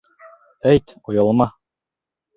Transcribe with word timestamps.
Әйт, 0.71 0.95
оялма... 1.13 1.51